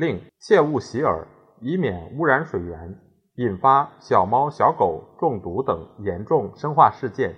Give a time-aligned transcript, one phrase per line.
[0.00, 1.26] 另切勿洗耳，
[1.60, 2.96] 以免污染水源，
[3.34, 7.34] 引发小猫小狗中毒等严重生化事件。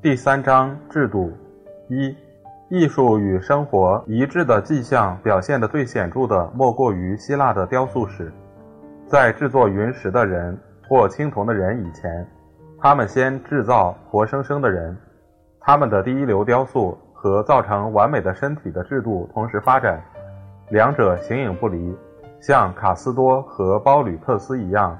[0.00, 1.30] 第三章制度
[1.90, 2.16] 一：
[2.70, 8.32] 艺术与生活一致的迹象表现的最显著的，莫过于希腊的雕塑史，
[9.06, 10.58] 在制作云石的人。
[10.88, 12.26] 或青铜的人以前，
[12.78, 14.96] 他们先制造活生生的人。
[15.60, 20.02] 他们的第一流雕塑和造成完美的身体的制度同时发展，
[20.70, 21.94] 两者形影不离，
[22.40, 24.96] 像卡斯多和包吕特斯一样。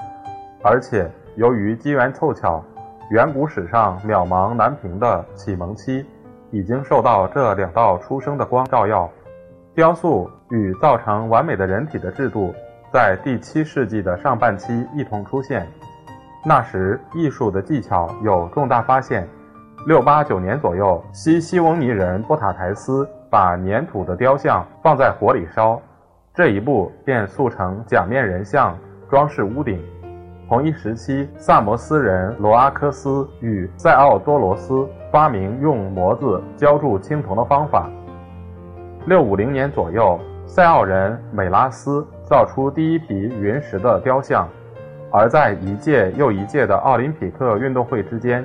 [0.62, 2.62] 而且由于机缘凑巧，
[3.10, 6.04] 远古史上渺茫难平的启蒙期
[6.50, 9.10] 已经受到这两道出生的光照耀。
[9.74, 12.54] 雕塑与造成完美的人体的制度。
[12.92, 15.66] 在第七世纪的上半期一同出现，
[16.44, 19.26] 那时艺术的技巧有重大发现。
[19.86, 25.82] 六八九年左右，西西翁尼人波塔台斯把粘土的雕像放在火里烧，
[26.32, 28.78] 这一步便塑成假面人像，
[29.10, 29.82] 装饰屋顶。
[30.48, 37.90] 同一时期，萨摩斯人罗阿科斯与塞奥多罗斯发明用模子浇筑青铜的方法。
[39.06, 40.16] 六五零年左右。
[40.46, 44.46] 塞奥人美拉斯造出第一批云石的雕像，
[45.10, 48.44] 而在一届又一届的奥林匹克运动会之间，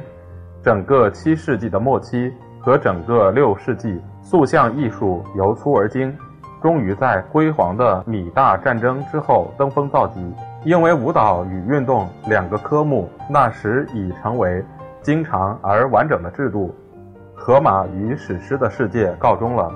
[0.63, 6.15] 整个七世纪的末期和整个六世纪，塑像艺术由粗而精，
[6.61, 10.33] 终于在辉煌的米大战争之后登峰造极。
[10.65, 14.63] 因为舞蹈与运动两个科目那时已成为
[15.01, 16.75] 经常而完整的制度，
[17.33, 19.71] 荷马与史诗的世界告终了，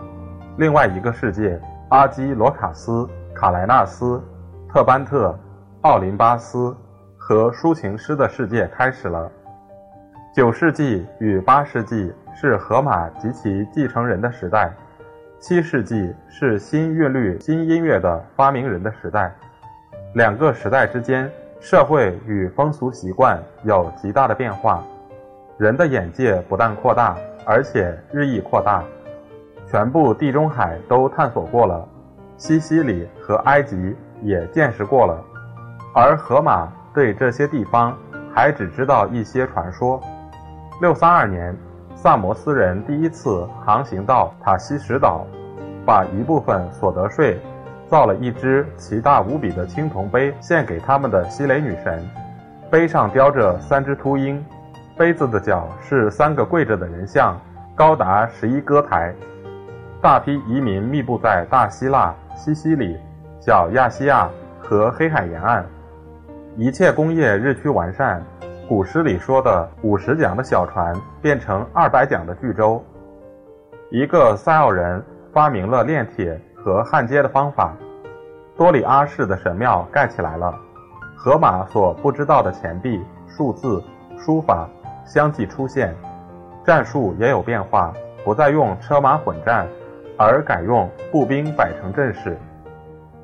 [0.58, 1.60] 另外一个世界。
[1.90, 4.20] 阿基罗卡斯、卡莱纳斯、
[4.68, 5.38] 特班特、
[5.82, 6.76] 奥林巴斯
[7.16, 9.32] 和抒情诗的世界开始了。
[10.36, 14.72] 九世纪与八世纪是荷马及其继承人的时代，
[15.40, 19.34] 七世纪是新乐律、新音乐的发明人的时代。
[20.14, 21.30] 两个时代之间，
[21.60, 24.84] 社会与风俗习惯有极大的变化，
[25.58, 28.84] 人的眼界不但扩大，而且日益扩大。
[29.70, 31.88] 全部地中海都探索过了，
[32.38, 35.24] 西西里和埃及也见识过了，
[35.96, 37.98] 而荷马对这些地方
[38.32, 40.00] 还只知道一些传说。
[40.80, 41.56] 六三二年，
[41.96, 45.26] 萨摩斯人第一次航行到塔西什岛，
[45.86, 47.40] 把一部分所得税
[47.88, 52.04] 造了一只奇大无比的青铜杯献给他们的西雷女神，
[52.70, 54.44] 杯上雕着三只秃鹰，
[54.98, 57.40] 杯子的脚是三个跪着的人像，
[57.76, 59.14] 高达十一歌台。
[60.02, 62.98] 大批移民密布在大希腊、西西里、
[63.40, 64.30] 小亚细亚
[64.60, 65.66] 和黑海沿岸，
[66.58, 68.22] 一切工业日趋完善。
[68.76, 72.84] 古诗里说的五十桨的小船变成二百桨的巨舟。
[73.92, 75.00] 一个塞奥人
[75.32, 77.78] 发明了炼铁和焊接的方法，
[78.58, 80.52] 多里阿式的神庙盖起来了。
[81.16, 83.80] 荷马所不知道的钱币、数字、
[84.18, 84.68] 书法
[85.06, 85.96] 相继出现，
[86.66, 87.94] 战术也有变化，
[88.26, 89.68] 不再用车马混战。
[90.18, 92.36] 而改用步兵摆成阵势，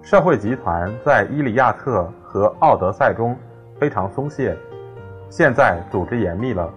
[0.04, 3.36] 社会集团在《伊利亚特》和《奥德赛》中
[3.80, 4.56] 非常松懈，
[5.30, 6.70] 现在组织严密了。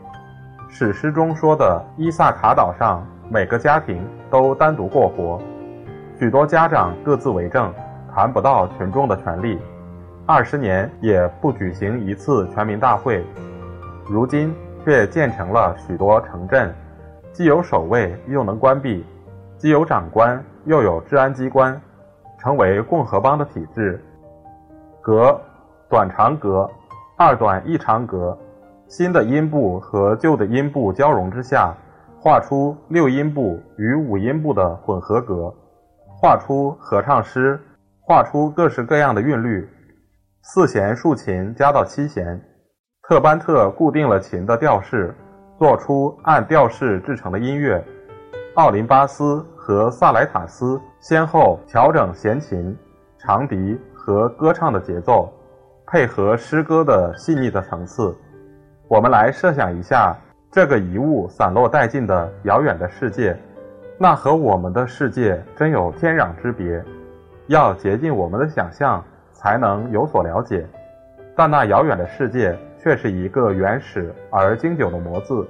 [0.69, 5.41] 史诗中说的伊萨卡岛上，每个家庭都单独过活，
[6.19, 7.73] 许多家长各自为政，
[8.15, 9.59] 谈不到群众的权利，
[10.27, 13.25] 二十年也不举行一次全民大会。
[14.07, 14.55] 如今
[14.85, 16.75] 却建成了许多城镇，
[17.33, 19.05] 既有守卫，又能关闭。
[19.57, 21.81] 既有长官，又有治安机关，
[22.39, 24.03] 成为共和邦的体制。
[25.01, 25.41] 格，
[25.89, 26.69] 短长格，
[27.17, 28.37] 二短一长格，
[28.93, 31.75] 新的音部和旧的音部交融之下，
[32.21, 35.51] 画出六音部与五音部的混合格，
[36.21, 37.59] 画出合唱诗，
[38.03, 39.67] 画出各式各样的韵律。
[40.43, 42.39] 四弦竖琴加到七弦，
[43.09, 45.15] 特班特固定了琴的调式，
[45.59, 47.83] 做出按调式制成的音乐。
[48.57, 49.43] 奥林巴斯。
[49.65, 52.77] 和萨莱塔斯先后调整弦琴、
[53.17, 55.33] 长笛和歌唱的节奏，
[55.87, 58.13] 配合诗歌的细腻的层次。
[58.93, 60.15] 我们来设想一下
[60.51, 63.35] 这个遗物散落殆尽的遥远的世界，
[63.97, 66.85] 那和我们的世界真有天壤之别。
[67.47, 69.03] 要竭尽我们的想象
[69.33, 70.67] 才能有所了解。
[71.35, 75.49] 但那遥远的世界却是一个原始而经久的模子。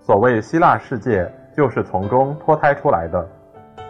[0.00, 3.28] 所谓希腊世界，就是从中脱胎出来的。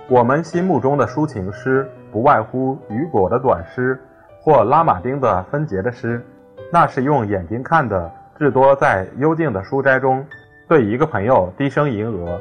[0.08, 4.00] 我们心目中的抒情诗，不外乎雨果的短诗，
[4.40, 6.24] 或拉马丁的分节的诗，
[6.72, 8.10] 那是用眼睛看的，
[8.40, 10.24] 至多在幽静的书斋中，
[10.66, 12.40] 对一个朋友低声吟额。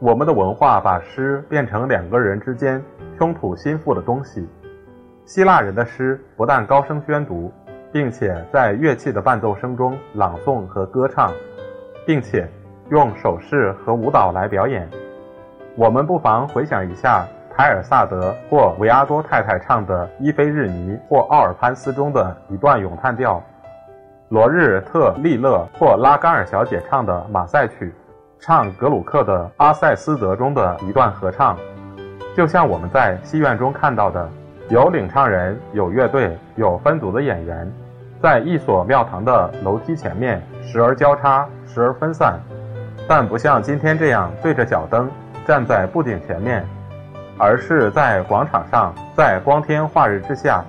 [0.00, 2.82] 我们的文化把诗变成两个人之间
[3.16, 4.44] 胸吐心腹的东西。
[5.24, 7.52] 希腊人的诗不但高声宣读，
[7.92, 11.32] 并且在乐器的伴奏声中朗诵和歌唱，
[12.04, 12.48] 并且
[12.90, 14.90] 用手势和舞蹈来表演。
[15.76, 17.24] 我们不妨回想一下
[17.56, 23.40] 凯尔萨德或维阿多太太唱的《伊菲日尼》或《奥尔潘斯》中的一段咏叹调，
[24.28, 27.86] 罗日特利勒或拉甘尔小姐唱的《马赛曲》。
[28.40, 31.56] 唱格鲁克的《阿塞斯德》中的一段合唱，
[32.36, 34.28] 就像我们在戏院中看到的，
[34.68, 37.72] 有领唱人，有乐队，有分组的演员，
[38.20, 42.38] 在一所庙堂的楼梯前面，时而交叉，时而分散，
[43.08, 45.08] 但不像今天这样对着脚灯
[45.46, 46.64] 站在布景前面，
[47.38, 50.64] 而是在广场上，在光天化日之下。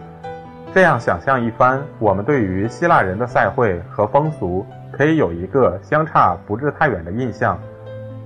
[0.77, 4.63] 这样想象一番，我们对于希腊人的赛会和风俗。
[4.91, 7.59] 可以有一个相差不至太远的印象，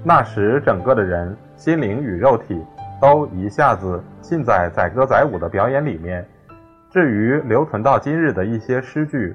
[0.03, 2.61] 那时整个的人心灵与肉体
[3.01, 6.27] 都一下子浸在载歌载舞的表演里面。
[6.89, 9.33] 至于留存到今日的一些诗句，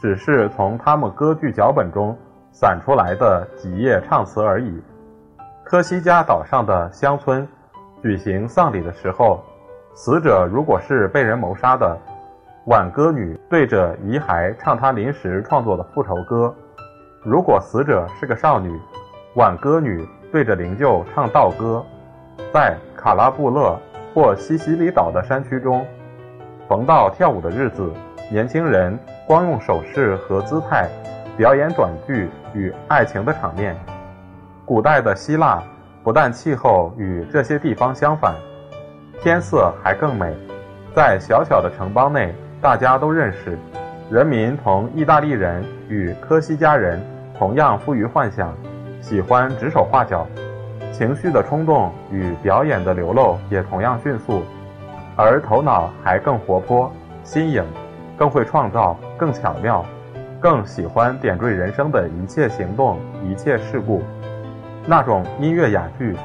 [0.00, 2.16] 只是从他们歌剧脚本中
[2.50, 4.82] 散出来的几页唱词而已。
[5.64, 7.46] 科西嘉岛上的乡村
[8.00, 9.44] 举行丧礼的时候，
[9.92, 11.94] 死者如果是被人谋杀的，
[12.66, 16.54] 挽歌女对着遗骸唱她临时创作的复仇歌。
[17.22, 18.80] 如果死者是个少女，
[19.34, 21.84] 挽歌女对着灵柩唱悼歌，
[22.54, 23.78] 在卡拉布勒
[24.14, 25.84] 或西西里岛的山区中，
[26.66, 27.92] 逢到跳舞的日子，
[28.30, 30.88] 年轻人光用手势和姿态
[31.36, 33.76] 表演短剧与爱情的场面。
[34.64, 35.62] 古代的希腊
[36.02, 38.34] 不但气候与这些地方相反，
[39.20, 40.34] 天色还更美。
[40.94, 42.32] 在小小的城邦内，
[42.64, 43.58] 大家都认识，
[44.10, 46.98] 人民同意大利人与科西嘉人。
[47.38, 48.54] 同样富于幻想，
[49.02, 50.26] 喜欢指手画脚，
[50.90, 54.42] 情绪的冲动与表演的流露也同样迅速，
[55.14, 56.90] 而头脑还更活泼、
[57.22, 57.62] 新颖，
[58.16, 59.84] 更会创造、更巧妙，
[60.40, 64.02] 更喜欢点缀人生的一切行动、一切事故。
[64.86, 66.16] 那种音乐雅剧，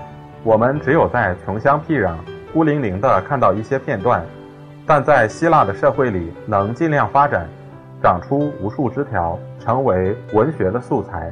[0.45, 2.13] 我们只有在穷乡僻壤、
[2.53, 4.23] 孤零零地看到一些片段，
[4.89, 7.47] 但在希腊的社会里能尽量发展。
[8.01, 11.31] 长出无数枝条，成为文学的素材。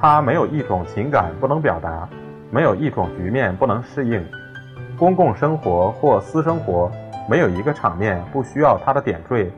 [0.00, 2.08] 它没有一种情感不能表达，
[2.50, 4.26] 没有一种局面不能适应。
[4.98, 6.90] 公共生活或私生活，
[7.28, 9.52] 没有一个场面不需要它的点缀。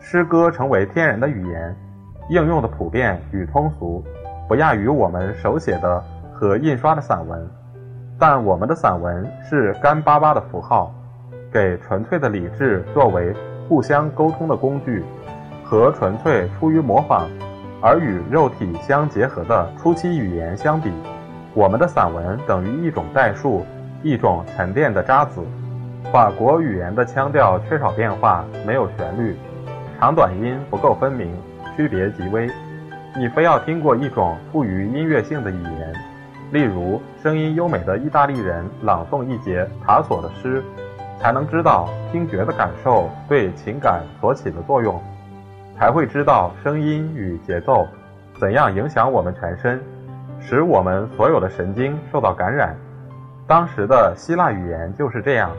[0.00, 1.76] 诗歌成为天然的语言，
[2.30, 4.02] 应用的普遍与通俗，
[4.48, 7.48] 不亚于我们手写的和印刷的散文。
[8.18, 10.92] 但我们的散文是干巴巴的符号，
[11.54, 13.32] 给纯粹的理智作为
[13.68, 15.02] 互相沟通的工具。
[15.66, 17.26] 和纯粹出于模仿
[17.80, 20.92] 而与肉体相结合的初期语言相比，
[21.54, 23.64] 我们的散文等于一种代数，
[24.02, 25.40] 一种沉淀的渣子。
[26.12, 29.34] 法国语言的腔调缺少变化，没有旋律，
[29.98, 31.34] 长短音不够分明，
[31.74, 32.48] 区别极微。
[33.16, 35.94] 你非要听过一种富于音乐性的语言，
[36.52, 40.62] 例如声音优美的意大利人朗诵一节塔索的诗，
[41.20, 45.00] 才能知道听觉的感受对情感所起的作用。
[45.76, 47.84] 才会知道声音与节奏
[48.38, 49.82] 怎样影响我们全身，
[50.38, 52.76] 使我们所有的神经受到感染。
[53.48, 55.50] 当时的希腊语言就是这样，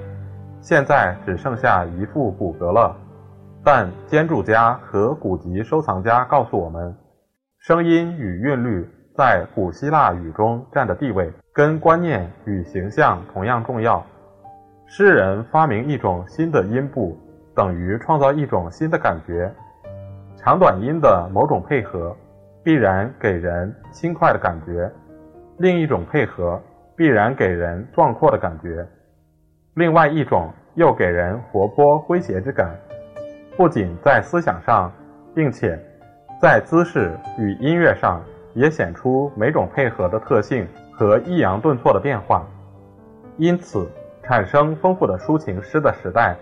[0.62, 2.96] 现在只剩下一副骨骼了。
[3.64, 6.96] 但建筑家和古籍收藏家告诉我们，
[7.60, 14.06] 声音与韵律在古希腊语中占的地位，跟观念与形象同样重要。
[14.98, 17.18] 诗人发明一种新的音部，
[17.54, 19.52] 等于创造一种新的感觉。
[20.38, 22.16] 长短音的某种配合，
[22.64, 24.90] 必然给人轻快的感觉；
[25.58, 26.58] 另一种配合，
[26.96, 28.86] 必然给人壮阔的感觉；
[29.74, 32.74] 另外一种又给人活泼诙谐之感。
[33.58, 34.90] 不仅在思想上，
[35.36, 35.78] 并且
[36.42, 38.24] 在姿势与音乐上，
[38.54, 42.48] 也显出每种配合的特性和抑扬顿挫的变化。
[43.36, 43.86] 因此，
[44.28, 46.36] 产生丰富的抒情诗的时代，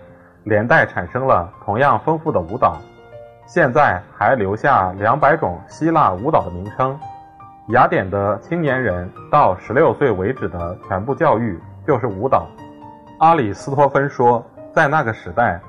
[0.44, 2.78] 连带产生了同样丰富的舞蹈。
[3.46, 6.98] 现在还留下两百种希腊舞蹈的名称。
[7.68, 12.46] 雅典的青年人到十六岁为止的全部教育就是舞蹈。
[13.18, 15.60] 阿里斯托芬说，在那个时代，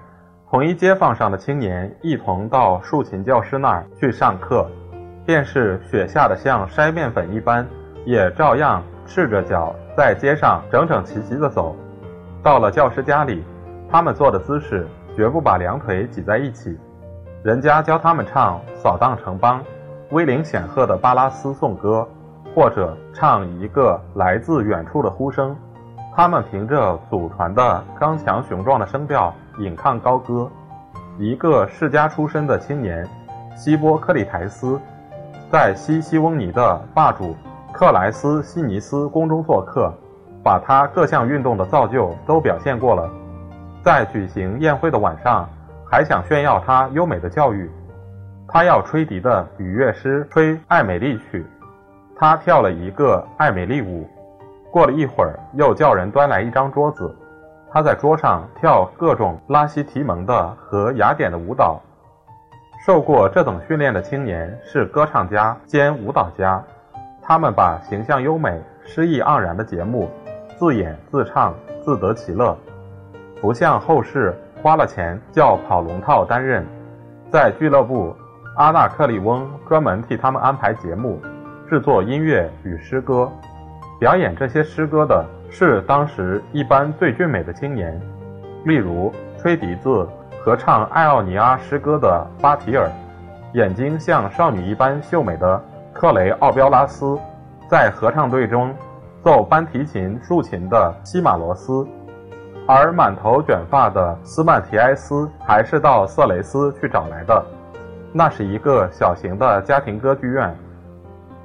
[0.49, 4.69] 同一街坊上的青年一同到竖琴教师那儿去上课，
[5.25, 7.67] 便是雪下的像筛面粉一般，
[8.05, 11.75] 也照样赤着脚在街上整整齐齐地走。
[12.45, 13.43] 到了教师家里，
[13.89, 16.77] 他们坐的姿势绝不把两腿挤在一起。
[17.41, 19.59] 人家教他们唱《扫荡城邦》，
[20.11, 22.07] 威灵显赫的巴拉斯颂歌，
[22.53, 25.55] 或者唱一个来自远处的呼声。
[26.15, 30.47] 他们凭着祖传的刚强雄壮的声调引亢高歌。
[31.17, 33.09] 一个世家出身的青年，
[33.57, 34.79] 希波克里台斯，
[35.51, 37.35] 在西西翁尼的霸主
[37.73, 39.91] 克莱斯西尼斯宫中做客。
[40.45, 43.09] 把他各项运动的造就都表现过了，
[43.81, 45.49] 在举行宴会的晚上，
[45.89, 47.67] 还想炫耀他优美的教育。
[48.47, 51.43] 他要吹笛的与乐师吹艾美丽曲，
[52.15, 54.07] 他跳了一个艾美丽舞。
[54.71, 57.11] 过了一会儿，又叫人端来一张桌子，
[57.71, 61.81] 他在桌上跳各种拉西提蒙的和雅典的舞蹈。
[62.85, 66.63] 受过这等训练的青年是歌唱家兼舞蹈家，
[67.23, 70.07] 他们把形象优美、诗意盎然的节目。
[70.57, 72.57] 自演自唱，自得其乐，
[73.41, 74.33] 不像后世
[74.63, 76.65] 花了钱叫跑龙套担任。
[77.29, 78.15] 在俱乐部，
[78.55, 81.21] 阿纳克利翁专门替他们安排节目，
[81.69, 83.29] 制作音乐与诗歌。
[83.99, 88.01] 表演这些诗歌的是当时一般最俊美的青年，
[88.63, 90.07] 例如吹笛子
[90.41, 92.89] 合唱艾奥尼阿诗歌的巴提尔，
[93.53, 97.17] 眼睛像少女一般秀美的克雷奥彪拉斯，
[97.69, 98.73] 在合唱队中。
[99.25, 101.83] 奏班提琴、竖琴的西马罗斯，
[102.67, 107.43] 而满头卷发的斯曼提埃斯还是到色雷斯去找来的。
[108.13, 110.55] 那是一个小型的家庭歌剧院。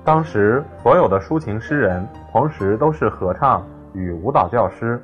[0.05, 5.01] 当时所有的抒情诗人同时都是合唱与舞蹈教师，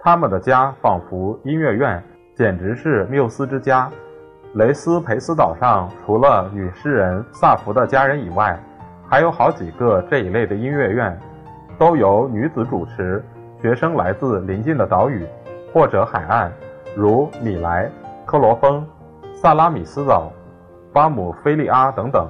[0.00, 2.02] 他们的家仿佛音乐院，
[2.34, 3.88] 简直是缪斯之家。
[4.54, 8.58] 雷斯培斯岛上除了女诗人萨福的家人以外，
[9.08, 11.16] 还有好几个这一类的音乐院。
[11.78, 13.24] 都由女子主持，
[13.60, 15.26] 学生来自邻近的岛屿
[15.72, 16.52] 或者海岸，
[16.96, 17.90] 如米莱、
[18.24, 18.86] 科罗峰、
[19.34, 20.30] 萨拉米斯岛、
[20.92, 22.28] 巴姆菲利阿等等。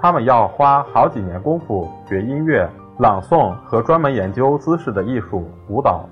[0.00, 2.68] 他们要花好几年功夫学音乐、
[2.98, 6.06] 朗诵和专门研究姿势的艺术舞蹈。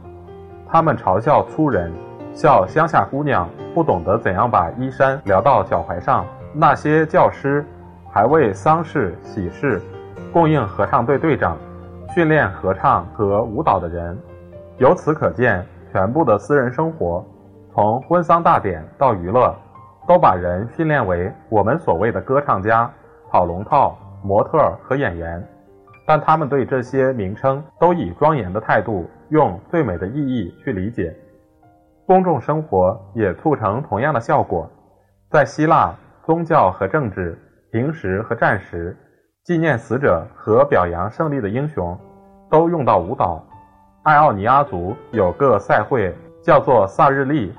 [0.66, 1.92] 他们嘲笑粗人，
[2.32, 6.24] 笑乡下姑娘不懂得怎样把衣衫撩到脚踝上。
[6.54, 7.64] 那些教师
[8.10, 9.82] 还为丧事、喜事
[10.32, 11.56] 供应合唱队队长。
[12.14, 14.16] 训练合唱和舞蹈的人，
[14.78, 17.26] 由此可见，全部的私人生活，
[17.72, 19.52] 从婚丧大典到娱乐，
[20.06, 22.88] 都把人训练为我们所谓的歌唱家、
[23.32, 25.44] 跑龙套、模特和演员。
[26.06, 31.12] 但他们对这些名称都以庄严的态度，用最美的意义去理解。
[32.06, 34.70] 公众生活也促成同样的效果。
[35.32, 35.92] 在希腊，
[36.24, 37.36] 宗教和政治、
[37.72, 38.96] 平时和战时。
[39.44, 41.94] 纪念死者和表扬胜利的英雄，
[42.48, 43.44] 都用到舞蹈。
[44.02, 47.52] 爱奥尼亚族有个赛会，叫做萨日利。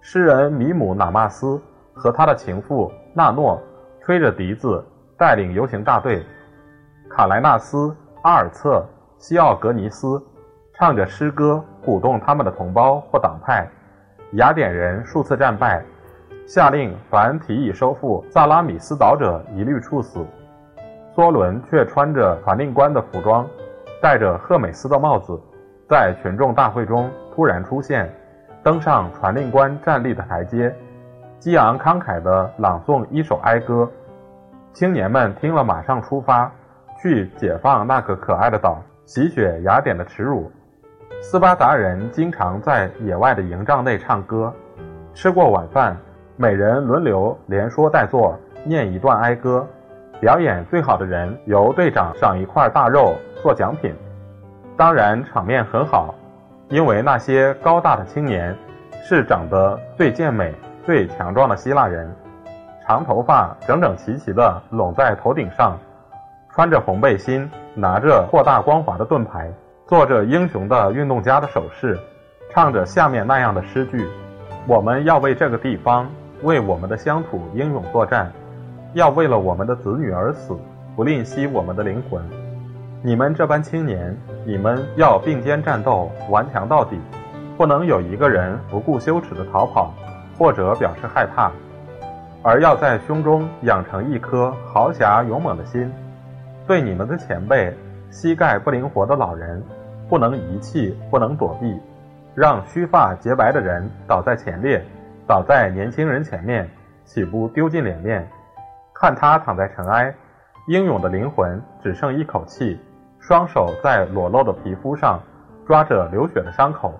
[0.00, 1.60] 诗人米姆纳马斯
[1.92, 3.60] 和他的情妇纳诺
[4.00, 4.82] 吹着笛子，
[5.18, 6.24] 带领游行大队。
[7.10, 8.82] 卡莱纳斯、阿尔策、
[9.18, 10.18] 西奥格尼斯
[10.72, 13.68] 唱着诗歌，鼓动他们的同胞或党派。
[14.32, 15.84] 雅典人数次战败，
[16.46, 20.24] 下令凡提议收复萨拉米斯岛者一律处死。
[21.16, 23.48] 梭伦却穿着传令官的服装，
[24.02, 25.40] 戴着赫美斯的帽子，
[25.88, 28.06] 在群众大会中突然出现，
[28.62, 30.70] 登上传令官站立的台阶，
[31.38, 33.90] 激昂慷慨地朗诵一首哀歌。
[34.74, 36.52] 青年们听了，马上出发，
[37.00, 40.52] 去解放那个可爱的岛，洗雪雅典的耻辱。
[41.22, 44.52] 斯巴达人经常在野外的营帐内唱歌，
[45.14, 45.96] 吃过晚饭，
[46.36, 49.66] 每人轮流连说带做念一段哀歌。
[50.20, 53.94] 表演最好的人由队长赏一块大肉做奖品，
[54.76, 56.14] 当然场面很好，
[56.68, 58.56] 因为那些高大的青年
[59.06, 60.54] 是长得最健美、
[60.84, 62.10] 最强壮的希腊人，
[62.86, 65.78] 长头发整整齐齐地拢在头顶上，
[66.50, 69.52] 穿着红背心，拿着扩大光滑的盾牌，
[69.86, 71.98] 做着英雄的运动家的手势，
[72.50, 74.08] 唱着下面那样的诗句
[74.66, 76.08] ：“我们要为这个地方，
[76.42, 78.32] 为我们的乡土英勇作战。”
[78.96, 80.56] 要为了我们的子女而死，
[80.96, 82.18] 不吝惜我们的灵魂。
[83.02, 86.98] 你们这般青年，你们要并肩战斗，顽强到底，
[87.58, 89.92] 不能有一个人不顾羞耻的逃跑，
[90.38, 91.52] 或者表示害怕，
[92.42, 95.92] 而要在胸中养成一颗豪侠勇猛的心。
[96.66, 97.70] 对你们的前辈，
[98.10, 99.62] 膝盖不灵活的老人，
[100.08, 101.78] 不能遗弃，不能躲避。
[102.34, 104.82] 让须发洁白的人倒在前列，
[105.26, 106.66] 倒在年轻人前面，
[107.04, 108.26] 岂不丢尽脸面？
[108.98, 110.14] 看他躺在尘埃，
[110.68, 112.80] 英勇的灵魂只剩一口气，
[113.20, 115.20] 双手在裸露的皮肤上
[115.66, 116.98] 抓着流血的伤口，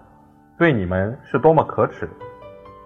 [0.59, 2.07] 对你们是多么可耻！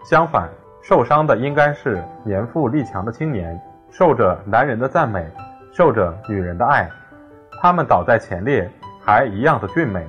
[0.05, 0.49] 相反，
[0.81, 5.27] 受伤的应该是年富力强的青年，受着男人的赞美，
[5.73, 6.89] 受着女人的爱，
[7.61, 8.71] 他们倒在前列，
[9.05, 10.07] 还一样的俊美。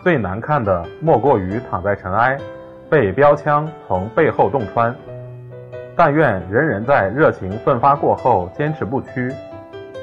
[0.00, 2.38] 最难看的莫过于躺在尘埃，
[2.90, 4.94] 被标枪从背后洞穿。
[5.96, 9.32] 但愿人人在热情奋发过后坚持不屈，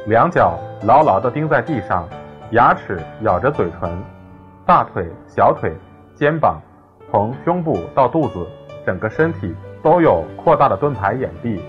[0.07, 2.09] 两脚牢牢地钉在地上，
[2.49, 3.91] 牙齿咬着嘴唇，
[4.65, 5.71] 大腿、小腿、
[6.15, 6.59] 肩膀，
[7.11, 8.47] 从胸部到肚子，
[8.83, 11.59] 整个身体都有扩大的盾牌掩蔽。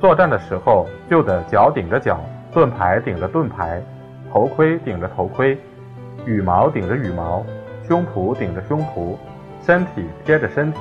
[0.00, 2.20] 作战的时候就得脚顶着脚，
[2.52, 3.82] 盾牌顶着盾牌，
[4.32, 5.58] 头盔顶着头盔。
[6.24, 7.44] 羽毛顶着羽毛，
[7.82, 9.16] 胸脯顶着胸脯，
[9.60, 10.80] 身体贴着身体，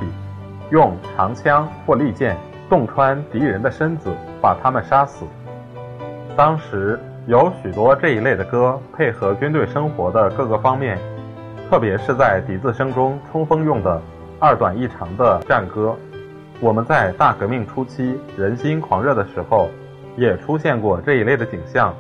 [0.70, 2.38] 用长枪或利剑
[2.70, 5.26] 洞穿敌人的身子，把他们杀死。
[6.38, 10.98] 当时有许多这一类的歌，配合军队生活的各个方面，
[11.70, 14.02] 特别是在笛子声中冲锋用的
[14.40, 15.96] 二短一长的战歌。
[16.62, 19.70] 我们在大革命初期人心狂热的时候，
[20.16, 21.94] 也出现过这一类的景象。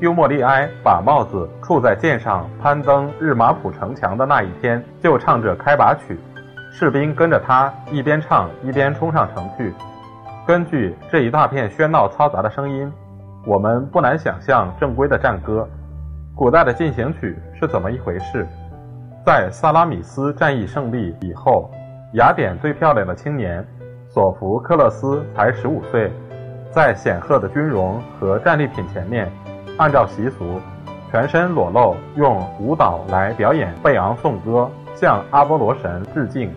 [0.00, 6.18] 幽默利埃把帽子处在剑上，攀登日马浦城墙的那一天，就唱着开拔曲，
[6.72, 9.72] 士兵跟着他一边唱一边冲上城去。
[10.46, 12.92] 根据这一大片喧闹嘈杂的声音，
[13.46, 15.66] 我们不难想象正规的战歌。
[16.34, 18.46] 古代的进行曲是怎么一回事？
[19.24, 21.70] 在萨拉米斯战役胜利以后，
[22.12, 23.66] 雅典最漂亮的青年
[24.06, 26.12] 索福克勒斯才十五岁，
[26.70, 29.32] 在显赫的军容和战利品前面。
[29.78, 30.60] 按照习俗，
[31.10, 36.52] 全身裸露，用舞蹈来表演贝昂颂歌，向阿波罗神致敬。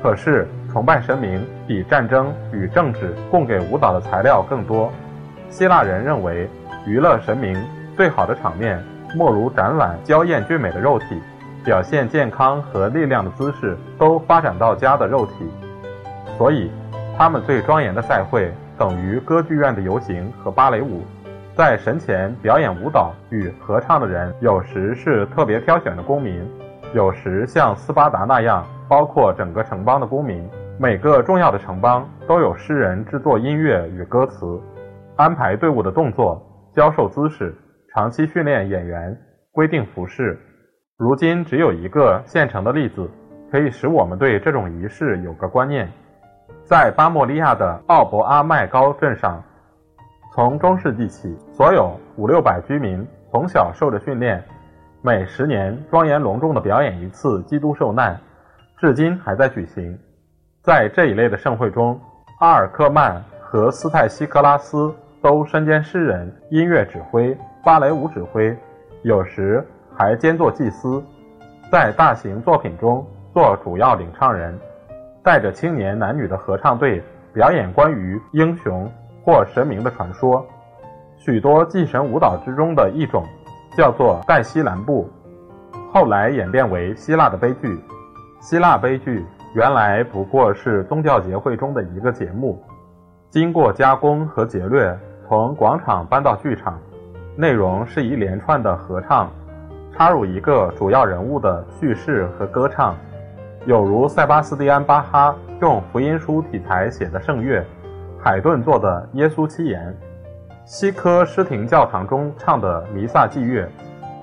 [0.00, 4.92] 可是，崇拜神明比战争与政治供给舞蹈的材料更多。
[5.48, 6.46] 希腊人认为，
[6.86, 7.56] 娱乐神明
[7.96, 8.78] 最好的场面，
[9.16, 11.18] 莫如展览娇艳俊美的肉体，
[11.64, 15.32] 表现健康和力量的姿势都发展到家的肉体。
[16.36, 16.70] 所以，
[17.16, 21.00] 他们最庄严的赛会，等于歌剧院的游行和芭蕾舞。
[21.56, 26.46] 在神前表演舞蹈与合唱的人，有时是特别挑选的公民，
[26.92, 30.46] 有时像斯巴达那样，包括整个城邦的公民。
[30.78, 34.60] 每个重要的城邦都有诗人制作音乐与歌词，
[35.16, 36.42] 安排队伍的动作，
[36.74, 37.54] 教授姿势，
[37.92, 39.16] 长期训练演员，
[39.52, 40.38] 规定服饰。
[40.96, 43.08] 如今只有一个现成的例子，
[43.50, 45.88] 可以使我们对这种仪式有个观念：
[46.64, 49.42] 在巴莫利亚的奥伯阿麦高镇上。
[50.34, 54.42] 从中世纪起，所有五六百居民从小受着训练，
[55.02, 58.18] 每十年庄严隆重地表演一次基督受难，
[58.78, 59.96] 至今还在举行。
[60.62, 62.00] 在这一类的盛会中，
[62.38, 68.56] 阿尔克曼和斯泰西克拉斯都身兼诗人、音乐指挥、芭蕾舞指挥，
[69.02, 71.02] 有时还兼做祭司，
[71.70, 74.56] 在大型作品中做主要领唱人，
[75.20, 77.02] 带着青年男女的合唱队
[77.34, 78.90] 表演关于英雄。
[79.24, 80.44] 或神明的传说，
[81.16, 83.24] 许多祭神舞蹈之中的一种，
[83.76, 85.08] 叫做黛西兰布，
[85.92, 87.80] 后来演变为希腊的悲剧。
[88.40, 92.58] 希腊悲剧原来不过是宗教节会中的一个节目，
[93.28, 96.78] 经过加工和劫掠，从广场搬到剧场，
[97.36, 99.30] 内容是一连串的合唱，
[99.92, 102.96] 插入一个主要人物的叙事和歌唱，
[103.66, 107.62] 有如塞巴斯蒂安·巴哈用福音书题材写的圣乐。
[108.18, 109.94] 海顿做的《耶稣七言》，
[110.64, 113.68] 西科施廷教堂中唱的弥撒祭乐，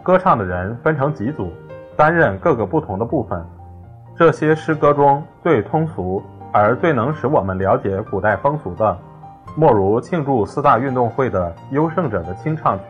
[0.02, 1.52] 歌唱的人分成几组，
[1.96, 3.46] 担任各个不同的部分。
[4.20, 8.98] 这些诗歌中最通俗而最能使我们了解古代风俗的，
[9.56, 12.84] 莫如庆祝四大运动会的优胜者的清唱曲。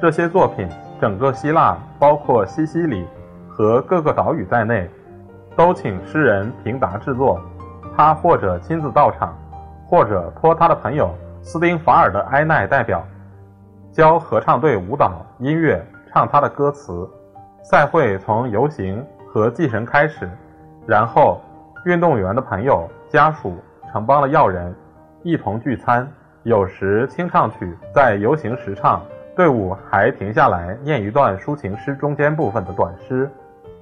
[0.00, 0.68] 这些作品，
[1.00, 3.04] 整个希腊，包括西西里
[3.48, 4.88] 和各个岛屿在内，
[5.56, 7.40] 都请诗人平达制作，
[7.96, 9.36] 他或者亲自到场。
[9.88, 11.10] 或者托他的朋友
[11.42, 13.04] 斯丁法尔的埃奈代表
[13.90, 17.08] 教合唱队舞蹈、音乐，唱他的歌词。
[17.64, 19.04] 赛会从游行
[19.36, 20.26] 和祭神开始，
[20.86, 21.42] 然后
[21.84, 23.54] 运动员的朋友、家属、
[23.92, 24.74] 城邦的要人
[25.22, 26.08] 一同聚餐。
[26.44, 29.02] 有时清唱曲在游行时唱，
[29.36, 33.30] 队伍还停下来念一段抒情诗中间部分的短诗。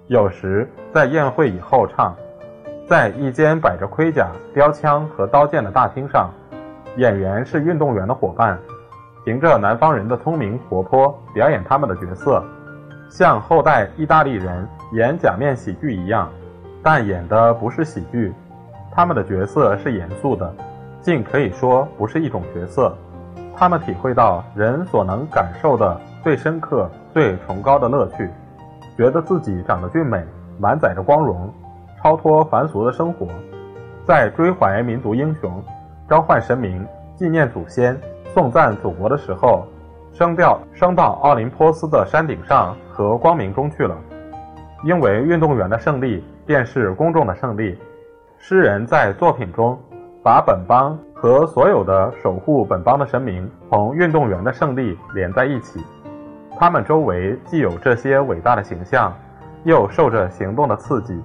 [0.09, 2.13] 有时在宴会以后唱。
[2.89, 6.31] 在一间摆着盔甲、标枪和刀剑的大厅上，
[6.97, 8.59] 演员是运动员的伙伴，
[9.25, 12.45] 凭着南方人的聪明活泼表演他们的角色，
[13.09, 16.31] 像后代意大利人演假面喜剧一样。
[16.81, 18.33] 但演的不是喜剧，
[18.93, 20.55] 他们的角色是严肃的，
[21.01, 22.97] 竟可以说不是一种角色。
[23.57, 28.31] 他们体会到人所能感受的最深刻、最崇高的乐趣，
[28.97, 30.23] 觉得自己长得俊美，
[30.59, 31.53] 满载着光荣，
[32.01, 33.27] 超脱凡俗的生活，
[34.07, 35.61] 在追怀民族英雄、
[36.09, 37.99] 召唤神明、纪念祖先、
[38.33, 39.67] 颂赞祖国的时候。
[40.13, 43.97] 升调升到奥林匹斯的山顶上和光明中去了，
[44.85, 47.77] 因为运动员的胜利便是公众的胜利。
[48.39, 49.79] 诗人在作品中
[50.23, 55.81] 把本邦和所有的守护本邦的神明同运动员的胜利连在一起，
[56.59, 59.15] 他们周围既有这些伟大的形象，
[59.65, 61.19] 又受着行动的刺激，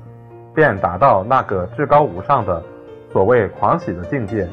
[0.55, 2.63] 便达到那个至高无上的
[3.11, 4.47] 所谓狂喜的境界，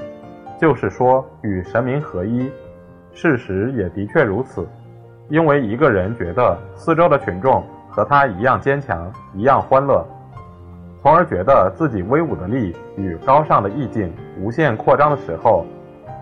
[0.60, 2.50] 就是说与神明合一。
[3.12, 4.66] 事实也的确如此，
[5.28, 7.64] 因为一个人觉得四周的群众
[7.96, 10.06] 和他一样坚强，一样欢乐，
[11.02, 15.64] 从而觉得自己威武的力与高尚的意境无限扩张的时候，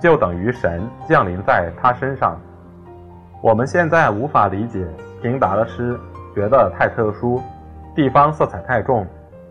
[0.01, 2.41] 就等于神降临在他身上。
[3.43, 4.87] 我们现在无法理解
[5.21, 5.99] 平达的诗，
[6.33, 7.43] 觉得太特殊，
[7.93, 9.05] 地方色彩太重，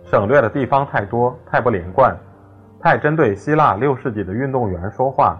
[0.06, 2.18] 省略的地方太多，太不连贯，
[2.80, 5.38] 太针对希腊六世纪的运动员说话，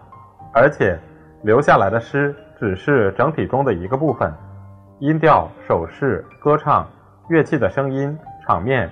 [0.54, 1.00] 而且。
[1.46, 4.32] 留下来的诗只是整体中的一个部分，
[5.04, 6.88] 音调、手势、歌唱、
[7.28, 8.90] 乐器的声音、场面、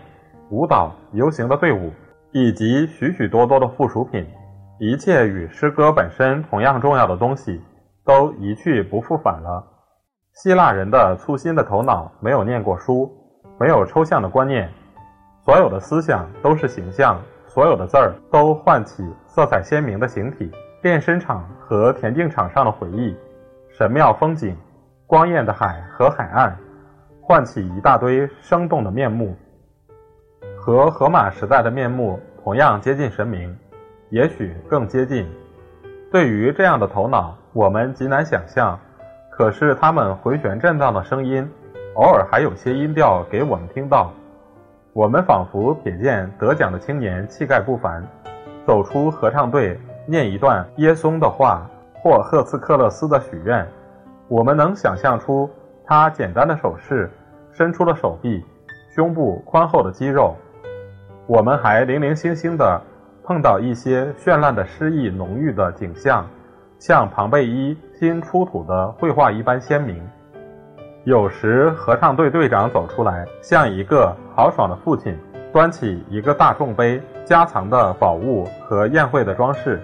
[0.49, 1.89] 舞蹈、游行的队伍，
[2.33, 4.27] 以及许许多多的附属品，
[4.77, 7.61] 一切与诗歌本身同样重要的东西，
[8.03, 9.65] 都一去不复返了。
[10.33, 13.09] 希腊人的粗心的头脑没有念过书，
[13.57, 14.69] 没有抽象的观念，
[15.45, 20.51] 所有的思想都是形象，所有的字儿都唤起色彩鲜明的形体。
[20.81, 23.15] 练身场和田径场上的回忆，
[23.69, 24.57] 神庙风景，
[25.11, 26.57] 光艳的海和海岸，
[27.21, 29.35] 唤起一大堆生动的面目，
[30.57, 33.53] 和荷马时代的面目同样接近神明，
[34.09, 35.27] 也许更接近。
[36.09, 38.79] 对于这样的头脑，我们极难想象。
[39.29, 41.45] 可是他们回旋震荡的声音，
[41.95, 44.13] 偶尔还有些音调给我们听到。
[44.93, 48.01] 我们仿佛瞥见得奖的青年气概不凡，
[48.65, 49.77] 走出合唱队。
[50.05, 51.69] 念一段耶稣的话，
[52.01, 53.67] 或赫茨克勒斯的许愿，
[54.31, 55.49] 我们能想象出
[55.85, 57.11] 他简单的手势，
[57.51, 58.41] 伸出了手臂，
[58.95, 60.33] 胸部宽厚的肌肉。
[61.27, 62.81] 我们还零零星星地
[63.25, 66.25] 碰到一些绚烂的诗意浓郁的景象，
[66.79, 70.01] 像庞贝伊新出土的绘画一般鲜明。
[71.03, 75.13] 有时合唱队队长走出来，像一个豪爽的父亲，
[75.51, 79.81] 端起一个大重杯，夹藏的宝物和宴会的装饰。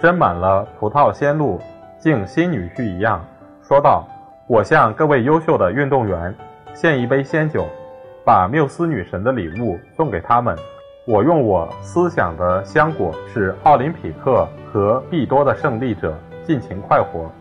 [0.00, 1.60] 斟满了葡萄鲜露，
[1.98, 3.22] 敬新女婿一样，
[3.72, 4.06] 说道
[4.46, 6.34] ：“我向各位优秀的运动员
[6.74, 7.66] 献一杯鲜酒，
[8.22, 10.54] 把缪斯女神的礼物送给他们。
[11.06, 17.32] 我用我思想的香果，使奥林匹克和毕多的胜利者尽情快活。”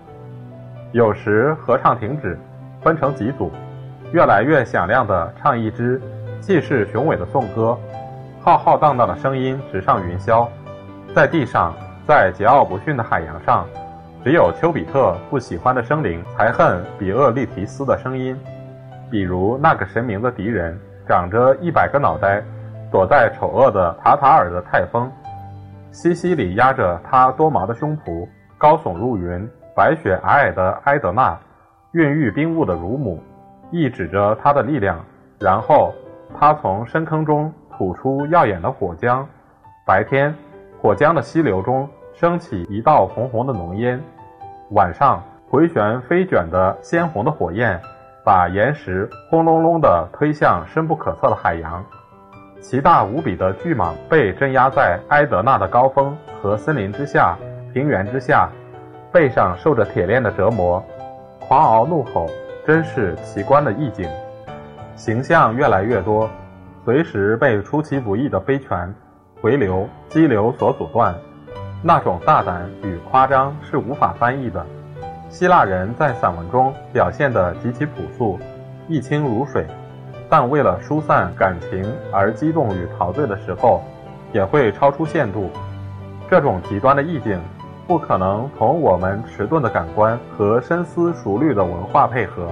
[0.94, 2.40] 有时合唱停止，
[2.82, 3.52] 分成几组，
[4.14, 6.02] 越来越响亮地唱一支
[6.40, 7.78] 气势雄伟的颂歌，
[8.42, 10.48] 浩浩荡荡的声音直上云霄，
[11.14, 11.74] 在地上。
[12.08, 13.66] 在桀骜不驯的海洋上，
[14.24, 18.38] 只有丘比特不喜欢的生灵才恨比厄利提斯的声音。
[19.10, 22.44] 比如那个神明的敌人，长着一百个脑袋，
[22.92, 25.12] 躲在丑恶的塔塔尔的泰峰，
[25.92, 28.28] 西西里压着他多毛的胸脯，
[28.60, 31.36] 高耸入云，白雪皑皑的埃德纳，
[31.94, 33.22] 孕育冰雾的乳母，
[33.72, 35.04] 一指着他的力量，
[35.40, 35.92] 然后
[36.40, 39.26] 他从深坑中吐出耀眼的火浆，
[39.86, 40.34] 白天。
[40.80, 44.02] 火浆的溪流中升起一道红红的浓烟，
[44.72, 47.80] 晚上回旋飞卷的鲜红的火焰，
[48.24, 51.84] 把岩石轰隆隆地推向深不可测的海洋。
[52.62, 57.36] 奇大无比的巨蟒被镇压在埃德纳的高峰和森林之下、
[57.74, 58.48] 平原之下，
[59.12, 60.84] 背上受着铁链的折磨，
[61.40, 62.28] 狂嗷怒吼，
[62.68, 64.08] 真是奇观的意境。
[64.96, 66.30] 形象越来越多，
[66.86, 68.94] 随时被出其不意的飞拳。
[69.42, 71.16] 回流、激流所阻断，
[71.84, 74.66] 那种大胆与夸张是无法翻译的。
[75.30, 78.38] 希腊人在散文中表现得极其朴素、
[78.88, 79.66] 一清如水，
[80.30, 83.82] 但为了疏散感情而激动与陶醉的时候，
[84.32, 85.50] 也会超出限度。
[86.30, 87.40] 这种极端的意境，
[87.88, 92.48] 不可能同我们迟钝的感官和深思熟虑的文化配合，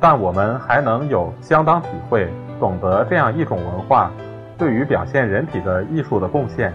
[0.00, 4.10] 但我们还能有相当体会，懂得这样一种文化。
[4.58, 6.72] 对于表现人体的艺术的贡献，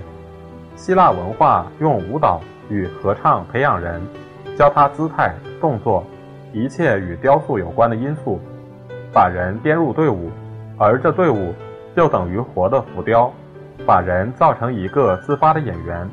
[0.77, 3.99] 希腊文化用舞蹈与合唱培养人，
[4.55, 6.03] 教他姿态、动作，
[6.53, 8.39] 一切与雕塑有关的因素，
[9.11, 10.29] 把人编入队伍，
[10.77, 11.51] 而这队伍
[11.95, 13.33] 就等于活的浮雕，
[13.87, 16.07] 把人造成一个自发的演员，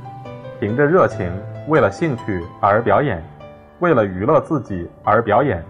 [0.58, 1.30] 凭着热情，
[1.68, 3.22] 为了兴趣而表演，
[3.80, 5.62] 为了娱乐自己而表演，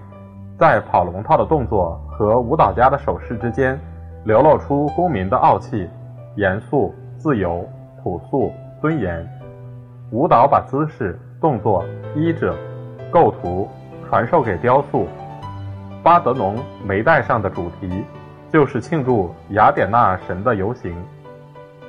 [0.56, 3.78] 在跑龙套的动作和舞蹈家的手势之间，
[4.22, 5.90] 流露出公民的傲气、
[6.36, 7.68] 严肃、自由、
[8.00, 8.52] 朴素、
[8.84, 9.26] 尊严。
[10.10, 11.82] 舞蹈把姿势、动作、
[12.14, 12.54] 衣着、
[13.10, 13.66] 构图
[14.06, 15.08] 传授给雕塑。
[16.02, 18.04] 巴德农眉带上的主题
[18.52, 20.94] 就是庆祝雅典娜神的游行。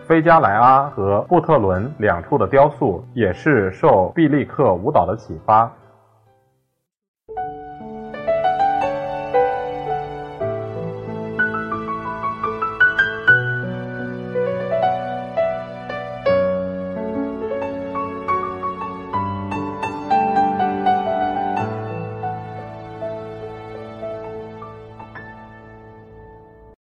[0.07, 5.69] 菲加莱阿和布特伦两处的雕塑也是受毕利克舞蹈的启发。